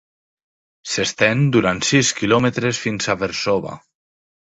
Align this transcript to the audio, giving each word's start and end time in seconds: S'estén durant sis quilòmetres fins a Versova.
S'estén 0.93 1.43
durant 1.55 1.81
sis 1.87 2.09
quilòmetres 2.21 2.79
fins 2.87 3.11
a 3.15 3.17
Versova. 3.25 3.75